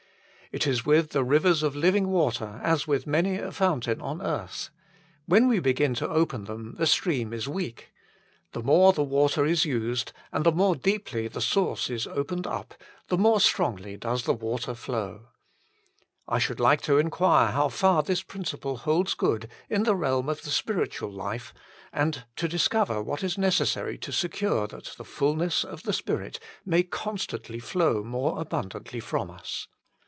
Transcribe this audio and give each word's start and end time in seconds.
It 0.53 0.67
is 0.67 0.85
with 0.85 1.11
the 1.11 1.23
rivers 1.23 1.63
of 1.63 1.77
living 1.77 2.09
water 2.09 2.59
as 2.61 2.85
with 2.85 3.07
many 3.07 3.37
a 3.37 3.53
fountain 3.53 4.01
on 4.01 4.21
earth. 4.21 4.69
When 5.25 5.47
we 5.47 5.61
begin 5.61 5.93
to 5.93 6.09
open 6.09 6.43
them, 6.43 6.75
the 6.77 6.85
stream 6.87 7.31
is 7.31 7.47
weak. 7.47 7.93
The 8.51 8.61
more 8.61 8.91
the 8.91 9.01
water 9.01 9.45
is 9.45 9.63
used, 9.63 10.11
and 10.29 10.45
the 10.45 10.51
more 10.51 10.75
deeply 10.75 11.29
the 11.29 11.39
source 11.39 11.89
is 11.89 12.05
opened 12.05 12.45
up, 12.47 12.73
the 13.07 13.17
more 13.17 13.39
strongly 13.39 13.95
does 13.95 14.23
the 14.25 14.33
water 14.33 14.73
flow. 14.75 15.29
I 16.27 16.37
should 16.37 16.59
like 16.59 16.81
to 16.81 16.97
inquire 16.99 17.53
how 17.53 17.69
far 17.69 18.03
this 18.03 18.21
principle 18.21 18.75
holds 18.75 19.13
good 19.13 19.49
in 19.69 19.83
the 19.83 19.95
realm 19.95 20.27
of 20.27 20.41
the 20.41 20.49
spiritual 20.49 21.11
HOW 21.11 21.13
IT 21.13 21.15
MAY 21.15 21.29
BE 21.29 21.35
INCREASED 21.37 21.53
109 21.93 22.23
life 22.23 22.25
and 22.25 22.25
to 22.35 22.47
discover 22.53 23.01
what 23.01 23.23
is 23.23 23.37
necessary 23.37 23.97
to 23.99 24.11
secure 24.11 24.67
that 24.67 24.95
the 24.97 25.05
fulness 25.05 25.63
of 25.63 25.83
the 25.83 25.93
Spirit 25.93 26.41
may 26.65 26.83
constantly 26.83 27.59
flow 27.59 28.03
more 28.03 28.41
abundantly 28.41 28.99
from 28.99 29.29
us. 29.31 29.69